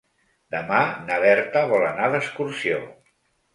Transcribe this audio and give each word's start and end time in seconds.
Demà 0.55 0.79
na 1.09 1.19
Berta 1.25 1.63
vol 1.73 1.87
anar 1.91 2.11
d'excursió. 2.17 2.83